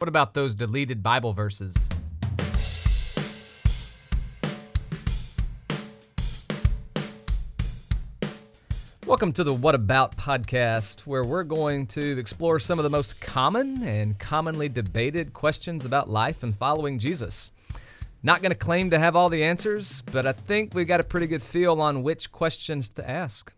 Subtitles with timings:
[0.00, 1.76] What about those deleted Bible verses?
[9.04, 13.20] Welcome to the What About podcast, where we're going to explore some of the most
[13.20, 17.50] common and commonly debated questions about life and following Jesus.
[18.22, 21.04] Not going to claim to have all the answers, but I think we got a
[21.04, 23.52] pretty good feel on which questions to ask.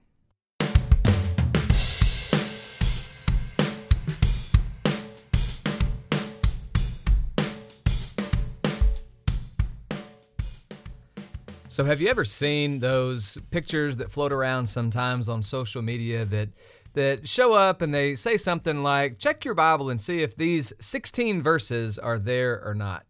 [11.73, 16.51] So, have you ever seen those pictures that float around sometimes on social media that
[16.93, 20.75] that show up and they say something like, "Check your Bible and see if these
[20.81, 23.07] 16 verses are there or not."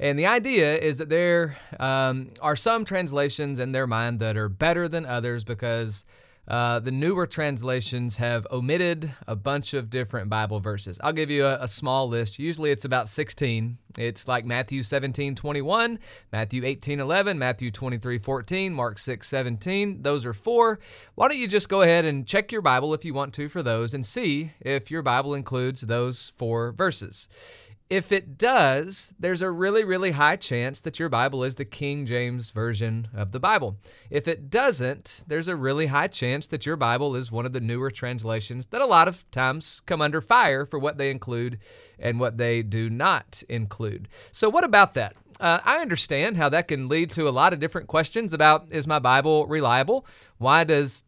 [0.00, 4.48] And the idea is that there um, are some translations in their mind that are
[4.48, 6.04] better than others because
[6.50, 10.98] uh, the newer translations have omitted a bunch of different Bible verses.
[11.00, 12.40] I'll give you a, a, small list.
[12.40, 13.78] Usually it's about 16.
[13.96, 16.00] It's like Matthew 17, 21,
[16.32, 20.02] Matthew 18, 11, Matthew 23, 14, Mark 6, 17.
[20.02, 20.80] Those are four.
[21.14, 23.62] Why don't you just go ahead and check your Bible if you want to for
[23.62, 27.28] those and see if your Bible includes those four verses.
[27.90, 32.06] If it does, there's a really, really high chance that your Bible is the King
[32.06, 33.78] James Version of the Bible.
[34.10, 37.58] If it doesn't, there's a really high chance that your Bible is one of the
[37.58, 41.58] newer translations that a lot of times come under fire for what they include
[41.98, 44.06] and what they do not include.
[44.30, 45.16] So, what about that?
[45.40, 48.86] Uh, I understand how that can lead to a lot of different questions about is
[48.86, 50.06] my Bible reliable?
[50.38, 51.02] Why does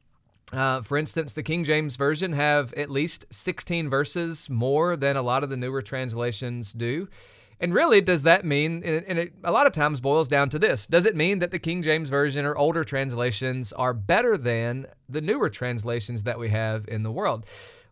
[0.53, 5.23] uh, for instance, the King James Version have at least 16 verses more than a
[5.23, 7.09] lot of the newer translations do.
[7.59, 10.87] And really, does that mean, and it a lot of times boils down to this
[10.89, 15.21] does it mean that the King James Version or older translations are better than the
[15.21, 17.47] newer translations that we have in the world?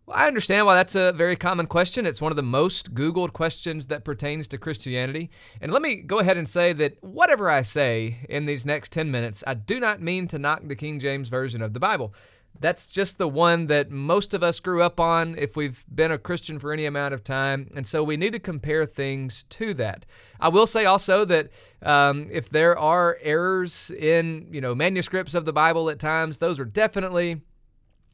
[0.06, 2.04] Well, I understand why that's a very common question.
[2.04, 5.30] It's one of the most Googled questions that pertains to Christianity.
[5.60, 9.08] And let me go ahead and say that whatever I say in these next 10
[9.12, 12.12] minutes, I do not mean to knock the King James Version of the Bible
[12.60, 16.18] that's just the one that most of us grew up on if we've been a
[16.18, 17.70] Christian for any amount of time.
[17.74, 20.04] And so we need to compare things to that.
[20.38, 21.50] I will say also that
[21.82, 26.60] um, if there are errors in, you know, manuscripts of the Bible at times, those
[26.60, 27.40] are definitely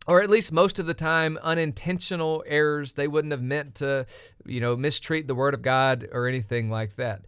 [0.08, 4.06] or at least most of the time unintentional errors they wouldn't have meant to
[4.44, 7.22] you know mistreat the word of god or anything like that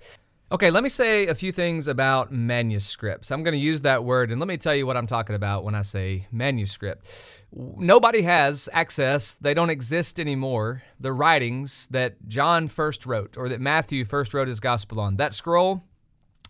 [0.51, 3.31] Okay, let me say a few things about manuscripts.
[3.31, 5.63] I'm going to use that word and let me tell you what I'm talking about
[5.63, 7.07] when I say manuscript.
[7.53, 13.61] Nobody has access, they don't exist anymore, the writings that John first wrote or that
[13.61, 15.17] Matthew first wrote his gospel on.
[15.17, 15.85] That scroll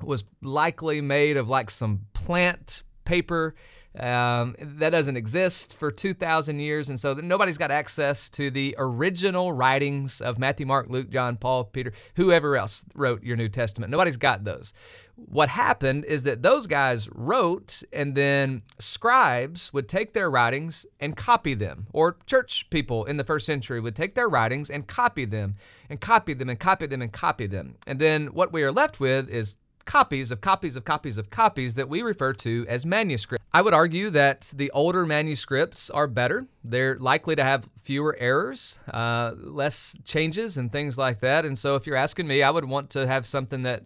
[0.01, 3.57] was likely made of like some plant paper
[3.99, 9.53] um, that doesn't exist for 2,000 years, and so nobody's got access to the original
[9.53, 13.91] writings of Matthew, Mark, Luke, John, Paul, Peter, whoever else wrote your New Testament.
[13.91, 14.73] Nobody's got those.
[15.17, 21.17] What happened is that those guys wrote, and then scribes would take their writings and
[21.17, 25.25] copy them, or church people in the first century would take their writings and copy
[25.25, 25.57] them,
[25.91, 27.75] and copy them, and copy them, and copy them.
[27.87, 29.57] And then what we are left with is
[29.89, 33.43] copies of copies of copies of copies that we refer to as manuscripts.
[33.55, 36.47] I would argue that the older manuscripts are better.
[36.63, 41.47] They're likely to have fewer errors, uh, less changes, and things like that.
[41.47, 43.85] And so, if you're asking me, I would want to have something that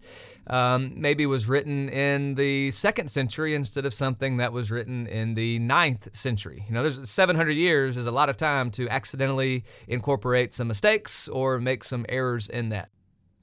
[0.48, 5.34] um, maybe was written in the second century instead of something that was written in
[5.34, 6.64] the ninth century.
[6.66, 11.28] You know, there's 700 years is a lot of time to accidentally incorporate some mistakes
[11.28, 12.88] or make some errors in that.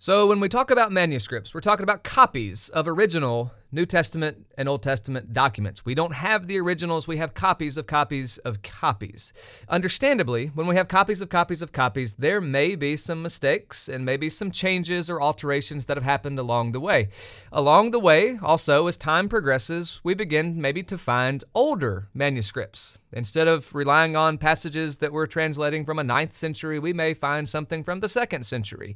[0.01, 4.69] So, when we talk about manuscripts, we're talking about copies of original New Testament and
[4.69, 5.83] Old Testament documents.
[5.83, 9.33] We don't have the originals, we have copies of copies of copies.
[9.67, 14.05] Understandably, when we have copies of copies of copies, there may be some mistakes and
[14.05, 17.09] maybe some changes or alterations that have happened along the way.
[17.51, 22.97] Along the way, also, as time progresses, we begin maybe to find older manuscripts.
[23.11, 27.49] Instead of relying on passages that we're translating from a ninth century, we may find
[27.49, 28.95] something from the second century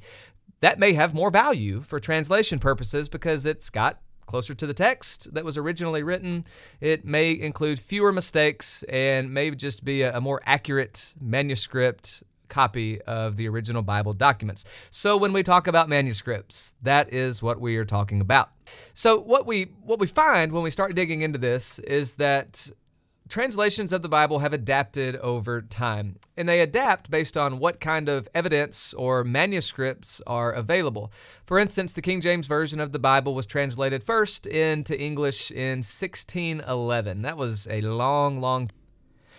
[0.63, 5.33] that may have more value for translation purposes because it's got closer to the text
[5.33, 6.45] that was originally written.
[6.79, 13.35] It may include fewer mistakes and may just be a, more accurate manuscript copy of
[13.35, 14.63] the original Bible documents.
[14.89, 18.51] So when we talk about manuscripts, that is what we are talking about.
[18.93, 22.71] So what we what we find when we start digging into this is that
[23.33, 28.07] translations of the Bible have adapted over time, and they adapt based on what kind
[28.07, 31.11] of evidence or manuscripts are available.
[31.43, 35.79] For instance, the King James Version of the Bible was translated first into English in
[35.79, 37.23] 1611.
[37.23, 38.69] That was a long, long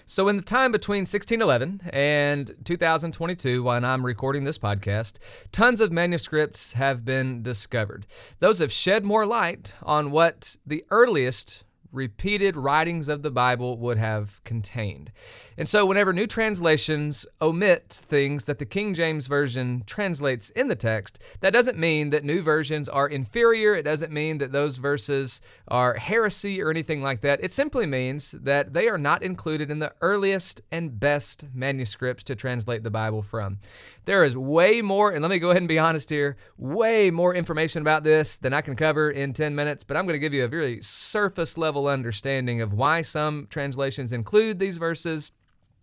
[0.07, 5.19] So, in the time between 1611 and 2022, when I'm recording this podcast,
[5.53, 8.07] tons of manuscripts have been discovered.
[8.41, 11.64] Those have shed more light on what the earliest
[11.95, 15.13] repeated writings of the Bible would have contained.
[15.57, 20.75] And so, whenever new translations omit things that the King James Version translates in the
[20.75, 23.75] text, that doesn't mean that new versions are inferior.
[23.75, 27.43] It doesn't mean that those verses are heresy or anything like that.
[27.43, 32.35] It simply means that they are not included in the earliest and best manuscripts to
[32.35, 33.59] translate the Bible from.
[34.07, 37.35] There is way more, and let me go ahead and be honest here, way more
[37.35, 40.35] information about this than I can cover in 10 minutes, but I'm going to give
[40.35, 45.33] you a very surface level understanding of why some translations include these verses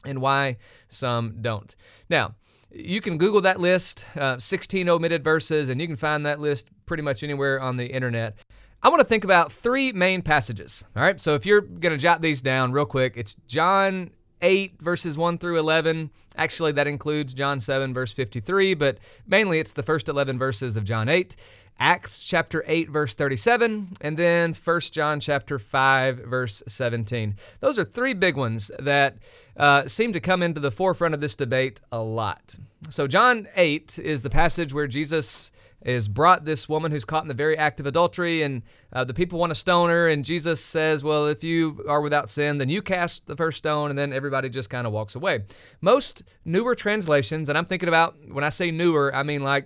[0.05, 0.57] and why
[0.87, 1.75] some don't.
[2.09, 2.35] Now,
[2.73, 6.69] you can Google that list, uh, 16 omitted verses, and you can find that list
[6.85, 8.35] pretty much anywhere on the internet.
[8.83, 10.83] I want to think about three main passages.
[10.95, 14.11] All right, so if you're going to jot these down real quick, it's John
[14.41, 16.09] 8, verses 1 through 11.
[16.35, 20.83] Actually, that includes John 7, verse 53, but mainly it's the first 11 verses of
[20.83, 21.35] John 8.
[21.81, 27.35] Acts chapter 8 verse 37 and then 1 John chapter 5 verse 17.
[27.59, 29.17] Those are three big ones that
[29.57, 32.55] uh, seem to come into the forefront of this debate a lot.
[32.91, 35.51] So John 8 is the passage where Jesus
[35.81, 38.61] is brought this woman who's caught in the very act of adultery and
[38.93, 42.29] uh, the people want to stone her and jesus says well if you are without
[42.29, 45.43] sin then you cast the first stone and then everybody just kind of walks away
[45.81, 49.65] most newer translations and i'm thinking about when i say newer i mean like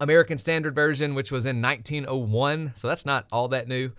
[0.00, 3.92] American Standard Version, which was in 1901, so that's not all that new.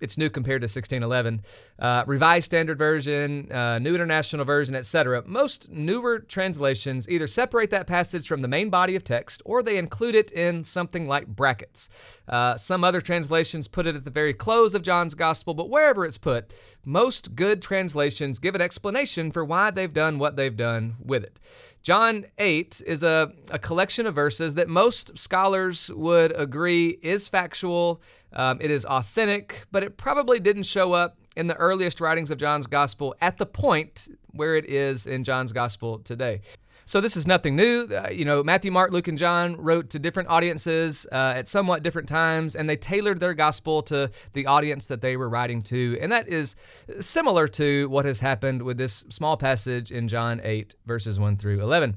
[0.00, 1.42] It's new compared to 1611.
[1.78, 5.22] Uh, Revised Standard Version, uh, New International Version, etc.
[5.26, 9.76] Most newer translations either separate that passage from the main body of text or they
[9.76, 11.88] include it in something like brackets.
[12.28, 16.04] Uh, some other translations put it at the very close of John's Gospel, but wherever
[16.04, 16.54] it's put,
[16.88, 21.38] most good translations give an explanation for why they've done what they've done with it.
[21.82, 28.00] John 8 is a, a collection of verses that most scholars would agree is factual,
[28.32, 32.38] um, it is authentic, but it probably didn't show up in the earliest writings of
[32.38, 36.40] John's gospel at the point where it is in John's gospel today.
[36.88, 37.82] So this is nothing new.
[37.84, 41.82] Uh, you know, Matthew, Mark, Luke, and John wrote to different audiences uh, at somewhat
[41.82, 45.98] different times, and they tailored their gospel to the audience that they were writing to.
[46.00, 46.56] And that is
[46.98, 51.60] similar to what has happened with this small passage in John 8, verses 1 through
[51.60, 51.94] 11.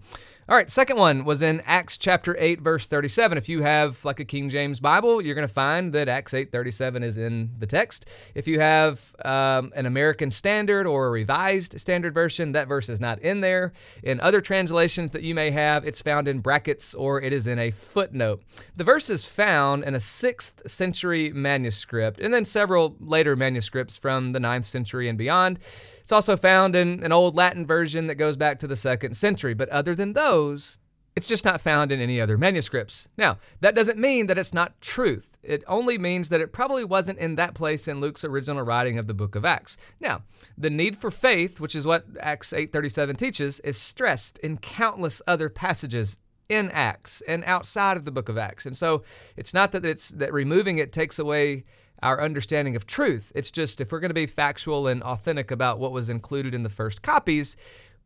[0.50, 3.38] All right, second one was in Acts chapter 8 verse 37.
[3.38, 7.04] If you have like a King James Bible, you're going to find that Acts 8:37
[7.04, 8.08] is in the text.
[8.34, 13.00] If you have um, an American Standard or a Revised Standard version, that verse is
[13.00, 13.72] not in there.
[14.02, 17.60] In other translations that you may have, it's found in brackets or it is in
[17.60, 18.42] a footnote.
[18.76, 24.32] The verse is found in a 6th century manuscript and then several later manuscripts from
[24.32, 25.60] the 9th century and beyond.
[26.02, 29.54] It's also found in an old Latin version that goes back to the second century,
[29.54, 30.78] but other than those,
[31.16, 33.10] it's just not found in any other manuscripts.
[33.18, 35.38] Now, that doesn't mean that it's not truth.
[35.44, 39.08] It only means that it probably wasn't in that place in Luke's original writing of
[39.08, 39.78] the book of Acts.
[40.00, 40.24] Now,
[40.58, 45.50] the need for faith, which is what Acts 8:37 teaches, is stressed in countless other
[45.50, 46.18] passages
[46.48, 48.66] in Acts and outside of the book of Acts.
[48.66, 49.04] And so,
[49.36, 51.66] it's not that it's that removing it takes away
[52.02, 53.32] our understanding of truth.
[53.36, 56.64] It's just if we're going to be factual and authentic about what was included in
[56.64, 57.58] the first copies,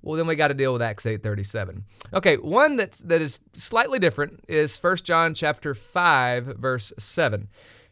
[0.02, 1.84] well then we got to deal with Acts 8:37.
[2.14, 7.48] Okay, one that's that is slightly different is 1 John chapter 5 verse 7.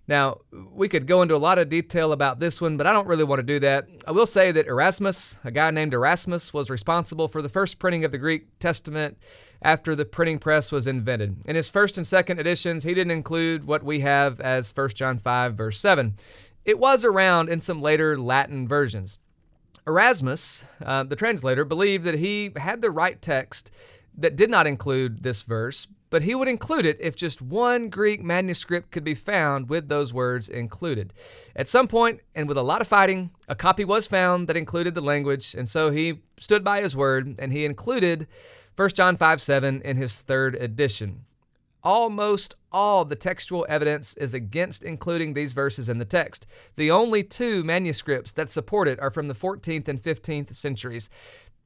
[0.07, 3.07] Now, we could go into a lot of detail about this one, but I don't
[3.07, 3.87] really want to do that.
[4.05, 8.03] I will say that Erasmus, a guy named Erasmus, was responsible for the first printing
[8.03, 9.17] of the Greek Testament
[9.61, 11.37] after the printing press was invented.
[11.45, 15.19] In his first and second editions, he didn't include what we have as 1 John
[15.19, 16.15] 5, verse 7.
[16.65, 19.19] It was around in some later Latin versions.
[19.87, 23.71] Erasmus, uh, the translator, believed that he had the right text
[24.17, 28.21] that did not include this verse, but he would include it if just one Greek
[28.21, 31.11] manuscript could be found with those words included.
[31.55, 34.93] At some point, and with a lot of fighting, a copy was found that included
[34.93, 38.27] the language, and so he stood by his word and he included
[38.75, 41.25] 1 John 5 7 in his third edition.
[41.83, 46.47] Almost all the textual evidence is against including these verses in the text.
[46.75, 51.09] The only two manuscripts that support it are from the 14th and 15th centuries.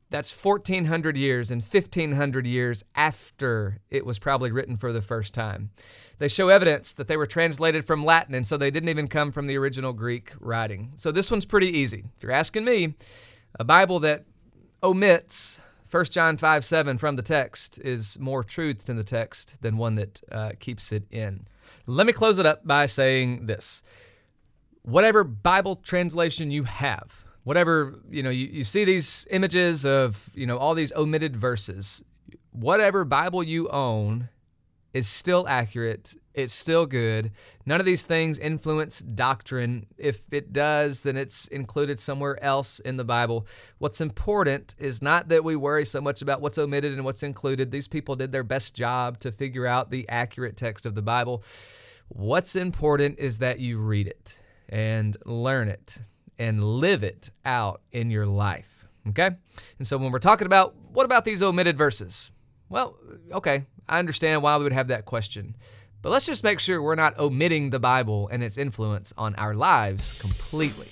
[0.10, 5.72] That's 1400 years and 1500 years after it was probably written for the first time.
[6.18, 9.32] They show evidence that they were translated from Latin, and so they didn't even come
[9.32, 10.94] from the original Greek writing.
[10.96, 12.06] So this one's pretty easy.
[12.16, 12.96] If you're asking me,
[13.60, 14.24] a Bible that
[14.82, 15.60] omits
[15.90, 19.96] 1 John 5 7 from the text is more truth in the text than one
[19.96, 21.48] that uh, keeps it in.
[21.86, 23.84] Let me close it up by saying this
[24.84, 30.46] whatever Bible translation you have, whatever, you know, you, you see these images of, you
[30.46, 32.04] know, all these omitted verses.
[32.51, 34.27] Whatever Bible you own
[34.94, 36.13] is still accurate.
[36.34, 37.32] It's still good.
[37.66, 39.86] None of these things influence doctrine.
[39.98, 43.48] If it does, then it's included somewhere else in the Bible.
[43.77, 47.72] What's important is not that we worry so much about what's omitted and what's included.
[47.72, 51.46] These people did their best job to figure out the accurate text of the Bible.
[52.10, 56.00] What's important is that you read it and learn it
[56.39, 58.86] and live it out in your life.
[59.10, 59.32] Okay?
[59.77, 62.32] And so when we're talking about what about these omitted verses?
[62.70, 62.98] Well,
[63.32, 65.56] okay, I understand why we would have that question.
[66.01, 69.53] But let's just make sure we're not omitting the Bible and its influence on our
[69.53, 70.88] lives completely.